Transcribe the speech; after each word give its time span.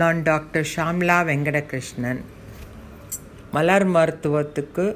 நான் 0.00 0.18
டாக்டர் 0.28 0.66
ஷாம்லா 0.74 1.16
வெங்கடகிருஷ்ணன். 1.28 2.20
மலர் 3.54 3.86
மருத்துவத்துக்கு 3.94 4.86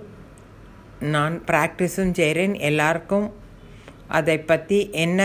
நான் 1.14 1.34
ப்ராக்டிஸும் 1.50 2.14
செய்கிறேன். 2.18 2.54
எல்லாருக்கும் 2.68 3.28
அதை 4.18 4.36
பற்றி 4.50 4.78
என்ன 5.04 5.20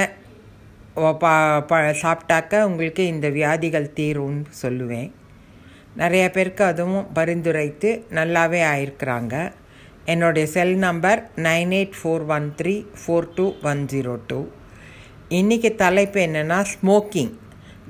ப 1.21 1.31
ப 1.69 1.79
சாப்பிட்டாக்க 2.01 2.61
உங்களுக்கு 2.69 3.05
இந்த 3.13 3.29
வியாதிகள் 3.37 3.87
தீரும்னு 3.97 4.43
சொல்லுவேன். 4.63 5.09
நிறைய 6.01 6.25
பேருக்கு 6.35 6.63
அதுவும் 6.71 7.07
பரிந்துரைத்து 7.17 7.89
நல்லாவே 8.17 8.61
ஆயிருக்கிறாங்க. 8.73 9.35
என்னுடைய 10.13 10.45
cell 10.55 10.75
number 10.85 11.21
nine 11.47 11.73
eight 11.79 11.97
four 11.99 12.25
one 12.35 12.47
three 12.59 12.75
four 13.01 13.27
two 13.37 13.47
one 13.71 13.81
zero 13.93 14.15
two. 14.31 14.39
இன்றைக்கி 15.39 15.71
தலைப்பு 15.83 16.19
என்னென்னா 16.27 16.59
ஸ்மோக்கிங். 16.73 17.33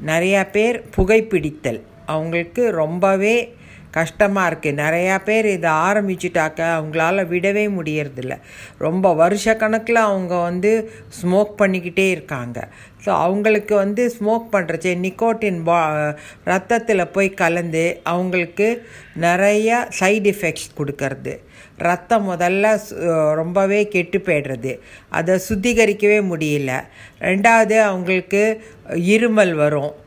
நிறையா 0.06 0.52
பேர் 0.52 0.84
புகைப்பிடித்தல். 0.98 1.82
அவங்களுக்கு 2.06 2.72
ரொம்பவே 2.72 3.56
கஷ்டமாக 3.92 4.56
இருக்குது 4.56 4.68
நிறையா 4.68 5.24
பேர் 5.24 5.46
இதை 5.46 5.72
ஆரம்பிச்சுட்டாக்க 5.72 6.60
அவங்களால 6.60 7.26
விடவே 7.26 7.70
முடியறதில்ல. 7.70 8.40
ரொம்ப 8.78 9.14
வருஷ 9.14 9.56
கணக்கில் 9.56 9.96
அவங்க 9.96 10.42
வந்து 10.42 10.92
ஸ்மோக் 11.24 11.52
பண்ணிக்கிட்டே 11.58 12.10
இருக்காங்க. 12.10 12.68
ஸோ 13.06 13.10
அவங்களுக்கு 13.10 13.76
வந்து 13.76 14.14
ஸ்மோக் 14.20 14.46
பண்ணுறச்சு 14.52 14.98
நிக்கோட்டின் 14.98 15.64
பா 15.64 16.14
ரத்தத்தில் 16.44 17.08
போய் 17.08 17.30
கலந்து 17.30 18.00
அவங்களுக்கு 18.04 18.88
நிறைய 19.16 19.88
சைடு 20.00 20.34
எஃபெக்ட்ஸ் 20.34 20.78
கொடுக்கறது. 20.78 21.40
ரத்தம் 21.78 22.30
முதல்ல 22.30 22.80
சு- 22.90 23.34
ரொம்பவே 23.34 23.88
கெட்டு 23.88 24.18
போயிடுறது. 24.18 24.80
அதை 25.10 25.40
சுத்திகரிக்கவே 25.50 26.22
முடியல. 26.22 26.82
ரெண்டாவது 27.20 27.80
அவங்களுக்கு 27.80 28.64
இருமல் 28.94 29.54
வரும். 29.54 30.04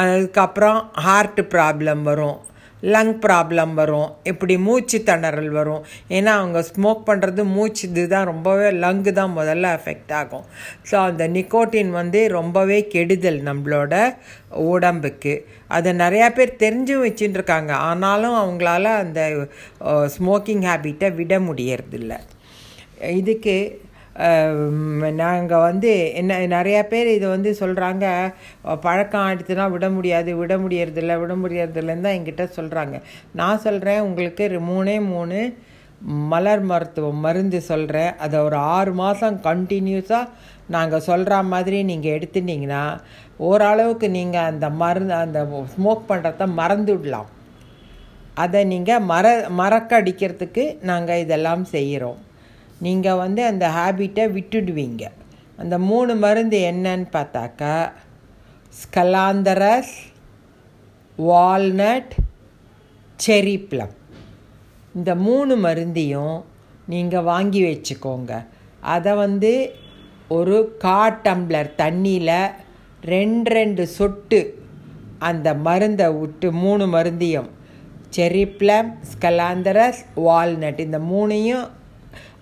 அதுக்கப்புறம் 0.00 0.80
ஹார்ட் 1.06 1.40
ப்ராப்ளம் 1.54 2.02
வரும் 2.02 2.40
லங் 2.82 3.12
ப்ராப்ளம் 3.24 3.70
வரும் 3.74 4.08
இப்படி 4.30 4.54
மூச்சு 4.64 4.98
திணறல் 5.06 5.50
வரும். 5.58 5.84
ஏன்னா 6.16 6.32
அவங்க 6.40 6.60
ஸ்மோக் 6.70 7.00
பண்ணுறது 7.10 7.42
மூச்சு 7.52 7.82
இதுதான் 7.88 8.28
ரொம்பவே 8.30 8.66
லங்கு 8.84 9.12
தான் 9.18 9.32
முதல்ல 9.38 9.70
அஃபெக்ட் 9.78 10.12
ஆகும். 10.18 10.44
ஸோ 10.90 10.96
அந்த 11.08 11.28
நிக்கோட்டின் 11.36 11.92
வந்து 12.00 12.20
ரொம்பவே 12.38 12.78
கெடுதல் 12.94 13.40
நம்மளோட 13.48 13.94
உடம்புக்கு. 14.74 15.34
அதை 15.76 15.92
நிறையா 16.02 16.28
பேர் 16.38 16.52
தெரிஞ்சும் 16.64 17.04
வச்சுட்டு 17.06 17.38
இருக்காங்க 17.40 17.72
ஆனாலும் 17.88 18.36
அவங்களால 18.42 18.84
அந்த 19.04 19.48
ஸ்மோக்கிங் 20.16 20.64
ஹேபிட்டை 20.68 21.10
விட 21.20 21.40
முடியறதில்ல. 21.48 22.12
இதுக்கு 23.20 23.56
நாங்கள் 25.14 25.64
வந்து 25.64 25.92
என்ன 26.14 26.38
நிறையா 26.48 26.80
பேர் 26.88 27.08
இதை 27.08 27.28
வந்து 27.28 27.50
சொல்கிறாங்க 27.60 28.06
பழக்கம் 28.80 29.24
ஆயிடுச்சுன்னா 29.24 29.66
விட 29.70 29.86
முடியாது 29.88 30.32
விட 30.36 30.54
முடியறதில்ல 30.58 31.18
விட 31.18 31.34
முடியறதில்லன்னு 31.34 32.06
தான் 32.06 32.16
என்கிட்ட 32.18 32.44
சொல்கிறாங்க 32.56 32.98
நான் 33.32 33.62
சொல்கிறேன் 33.62 34.00
உங்களுக்கு 34.00 34.60
மூணே 34.64 34.96
மூணு 35.06 35.38
மலர் 36.30 36.62
மருத்துவம் 36.62 37.20
மருந்து 37.20 37.58
சொல்கிறேன் 37.62 38.12
அதை 38.16 38.38
ஒரு 38.40 38.56
ஆறு 38.70 38.92
மாதம் 38.92 39.38
கண்டினியூஸாக 39.40 40.32
நாங்கள் 40.68 41.00
சொல்கிற 41.00 41.42
மாதிரி 41.42 41.78
நீங்கள் 41.82 42.14
எடுத்துட்டிங்கன்னா 42.16 42.82
ஓரளவுக்கு 43.38 44.08
நீங்கள் 44.10 44.48
அந்த 44.50 44.68
மருந்து 44.80 45.14
அந்த 45.16 45.40
ஸ்மோக் 45.74 46.04
பண்ணுறத 46.10 46.46
மறந்துவிடலாம் 46.54 47.30
அதை 48.34 48.60
நீங்கள் 48.64 49.04
மற 49.04 49.26
மறக்கடிக்கிறதுக்கு 49.56 50.62
நாங்கள் 50.82 51.20
இதெல்லாம் 51.20 51.64
செய்கிறோம் 51.66 52.20
நீங்கள் 52.80 53.16
வந்து 53.16 53.44
அந்த 53.44 53.66
ஹேபிட்டை 53.68 54.24
விட்டுடுவீங்க. 54.36 55.04
அந்த 55.56 55.78
மூணு 55.78 56.14
மருந்து 56.14 56.58
என்னன்னு 56.70 57.06
பார்த்தாக்கா 57.16 57.74
ஸ்கலாந்தரஸ் 58.80 59.94
வால்நட் 61.18 62.14
செரி 63.18 63.56
ப்ளம் 63.68 63.94
இந்த 64.94 65.14
மூணு 65.14 65.56
மருந்தையும் 65.56 66.36
நீங்கள் 66.86 67.28
வாங்கி 67.32 67.62
வச்சுக்கோங்க. 67.64 68.32
அதை 68.80 69.14
வந்து 69.14 69.52
ஒரு 70.28 70.76
கா 70.78 71.00
டம்ளர் 71.24 71.70
தண்ணியில் 71.76 72.50
ரெண்டு 73.00 73.50
ரெண்டு 73.50 73.86
சொட்டு 73.86 74.62
அந்த 75.18 75.54
மருந்தை 75.54 76.06
விட்டு 76.20 76.52
மூணு 76.52 76.86
மருந்தையும் 76.86 77.50
செரி 78.10 78.44
ப்ளம் 78.46 78.90
ஸ்கலாந்தரஸ் 79.12 80.00
வால்நட் 80.14 80.78
இந்த 80.78 80.98
மூணையும் 80.98 81.66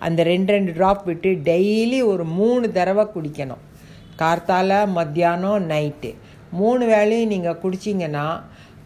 அந்த 0.07 0.23
ரெண்டு 0.33 0.53
ரெண்டு 0.55 0.73
ட்ராப் 0.79 1.05
விட்டு 1.05 1.31
டெய்லி 1.49 2.01
ஒரு 2.13 2.25
மூணு 2.39 2.67
தடவை 2.79 3.05
குடிக்கணும். 3.15 3.63
கார்த்தால 4.21 4.71
மத்தியானம் 4.99 5.69
நைட்டு 5.71 6.11
மூணு 6.61 6.85
வேளையும் 6.95 7.33
நீங்கள் 7.35 7.61
குடிச்சிங்கன்னா 7.63 8.27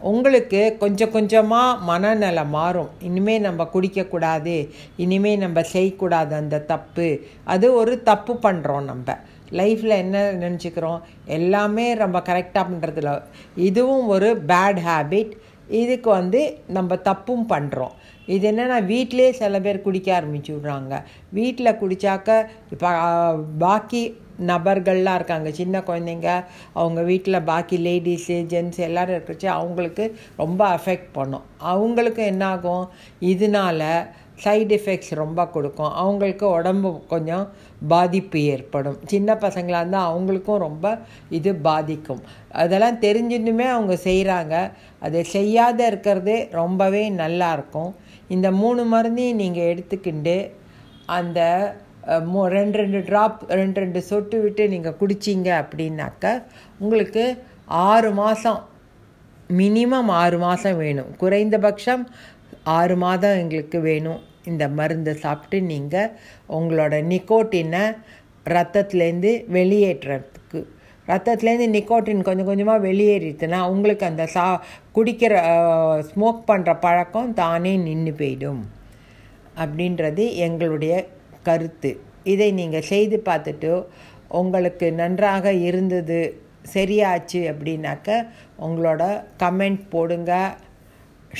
உங்களுக்கு 0.09 0.59
கொஞ்சம் 0.81 1.11
கொஞ்சமாக 1.11 1.79
மனநிலை 1.89 2.43
மாறும். 2.55 2.89
இனிமேல் 3.07 3.45
நம்ம 3.47 3.61
குடிக்கக்கூடாது. 3.73 4.55
இனிமேல் 4.97 5.43
நம்ம 5.45 5.63
செய்யக்கூடாது 5.73 6.33
அந்த 6.41 6.57
தப்பு. 6.71 7.07
அது 7.53 7.67
ஒரு 7.81 7.93
தப்பு 8.09 8.33
பண்ணுறோம் 8.45 8.87
நம்ம. 8.91 9.17
லைஃப்பில் 9.59 9.99
என்ன 10.03 10.21
நினச்சிக்கிறோம்? 10.43 11.01
எல்லாமே 11.37 11.85
நம்ம 12.01 12.21
கரெக்டாக 12.29 12.65
பண்ணுறதில்ல 12.71 13.11
இதுவும் 13.67 14.07
ஒரு 14.15 14.29
பேட் 14.47 14.79
ஹேபிட் 14.87 15.33
இதுக்கு 15.69 16.09
வந்து 16.09 16.57
நம்ம 16.67 16.95
தப்பும் 16.95 17.49
பண்ணுறோம் 17.49 17.95
இது 18.25 18.51
என்னென்னா 18.51 18.85
வீட்டிலே 18.85 19.31
சில 19.31 19.59
பேர் 19.59 19.81
குடிக்க 19.81 20.21
ஆரம்பிச்சு 20.21 20.51
விட்றாங்க. 20.53 21.03
வீட்டில் 21.29 21.77
குடித்தாக்க 21.81 22.47
இப்போ 22.71 22.89
பாக்கி 23.57 24.17
நபர்கள்லாம் 24.47 25.15
இருக்காங்க. 25.15 25.51
சின்ன 25.51 25.79
குழந்தைங்க 25.79 26.45
அவங்க 26.73 27.01
வீட்டில் 27.01 27.41
பாக்கி 27.41 27.77
லேடிஸு 27.77 28.37
ஜென்ட்ஸ் 28.53 28.79
எல்லோரும் 28.87 29.15
இருக்கிறச்சு 29.15 29.45
அவங்களுக்கு 29.45 30.17
ரொம்ப 30.35 30.77
அஃபெக்ட் 30.77 31.09
பண்ணும். 31.13 31.45
அவங்களுக்கு 31.57 32.23
என்னாகும்? 32.23 32.89
இதனால் 33.19 33.27
இதனால 33.33 34.07
சைடு 34.43 34.73
எஃபெக்ட்ஸ் 34.77 35.13
ரொம்ப 35.21 35.39
கொடுக்கும். 35.55 35.91
அவங்களுக்கு 36.01 36.45
உடம்பு 36.57 36.89
கொஞ்சம் 37.13 37.45
பாதிப்பு 37.93 38.39
ஏற்படும். 38.53 38.97
சின்ன 39.13 39.37
பசங்களாக 39.45 39.81
இருந்தால் 39.83 40.09
அவங்களுக்கும் 40.11 40.63
ரொம்ப 40.67 40.85
இது 41.37 41.53
பாதிக்கும். 41.69 42.21
அதெல்லாம் 42.63 43.01
தெரிஞ்சுட்டுமே 43.05 43.67
அவங்க 43.75 43.97
செய்கிறாங்க 44.07 44.55
அதை 45.07 45.23
செய்யாத 45.35 45.79
இருக்கிறது 45.91 46.37
ரொம்பவே 46.61 47.03
நல்லா 47.23 47.49
இருக்கும். 47.57 47.91
இந்த 48.35 48.47
மூணு 48.61 48.83
மருந்தையும் 48.93 49.41
நீங்கள் 49.43 49.69
எடுத்துக்கிண்டு 49.73 50.37
அந்த 51.17 51.41
ரெண்டு 52.55 52.77
ரெண்டு 52.81 52.99
ட்ராப் 53.07 53.39
ரெண்டு 53.59 53.77
ரெண்டு 53.83 53.99
சொட்டு 54.09 54.37
விட்டு 54.43 54.63
நீங்கள் 54.73 54.97
குடிச்சிங்க 54.99 55.49
அப்படின்னாக்க 55.61 56.25
உங்களுக்கு 56.83 57.23
ஆறு 57.89 58.09
மாதம் 58.19 58.61
மினிமம் 59.59 60.09
ஆறு 60.21 60.37
மாதம் 60.43 60.77
வேணும். 60.83 61.11
குறைந்தபட்சம் 61.21 62.03
ஆறு 62.75 62.95
மாதம் 63.03 63.39
எங்களுக்கு 63.41 63.79
வேணும். 63.89 64.21
இந்த 64.49 64.63
மருந்தை 64.77 65.13
சாப்பிட்டு 65.25 65.57
நீங்கள் 65.71 66.13
உங்களோட 66.57 66.93
நிக்கோட்டினை 67.11 67.83
ரத்தத்துலேருந்து 68.45 69.31
வெளியேற்றுறதுக்கு. 69.55 70.59
ரத்தத்துலேருந்து 71.11 71.67
நிக்கோட்டின் 71.75 72.25
கொஞ்சம் 72.27 72.49
கொஞ்சமாக 72.49 72.85
வெளியேறிட்டுனா 72.87 73.59
உங்களுக்கு 73.73 74.05
அந்த 74.09 74.23
சா 74.35 74.45
குடிக்கிற 74.95 75.33
ஸ்மோக் 76.09 76.41
பண்ணுற 76.49 76.71
பழக்கம் 76.85 77.31
தானே 77.41 77.73
நின்று 77.87 78.13
போயிடும். 78.21 78.61
அப்படின்றது 79.63 80.23
எங்களுடைய 80.47 80.93
கருத்து. 81.47 81.91
இதை 82.33 82.49
நீங்கள் 82.59 82.89
செய்து 82.91 83.17
பார்த்துட்டு 83.29 83.71
உங்களுக்கு 84.39 84.87
நன்றாக 85.01 85.53
இருந்தது 85.67 86.19
சரியாச்சு 86.73 87.41
அப்படின்னாக்க 87.51 88.17
உங்களோட 88.65 89.03
கமெண்ட் 89.43 89.83
போடுங்க. 89.93 90.33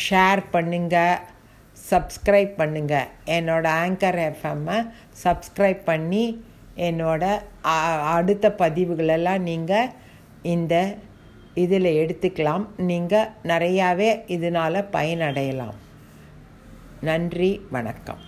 ஷேர் 0.05 0.41
பண்ணுங்கள் 0.53 1.23
சப்ஸ்கிரைப் 1.89 2.53
பண்ணுங்க. 2.61 2.95
என்னோட 3.37 3.65
ஆங்கர் 3.83 4.19
எஃப்எம்மை 4.29 4.77
சப்ஸ்கிரைப் 5.23 5.81
பண்ணி 5.91 6.25
என்னோடய 6.87 7.75
அடுத்த 8.15 8.49
பதிவுகளெல்லாம் 8.61 9.45
நீங்கள் 9.49 9.93
இந்த 10.55 10.75
இதில் 11.63 11.89
எடுத்துக்கலாம். 12.01 12.65
நீங்கள் 12.89 13.31
நிறையாவே 13.51 14.09
இதனால் 14.35 14.87
பயனடையலாம். 14.97 15.77
நன்றி 17.09 17.51
வணக்கம். 17.75 18.21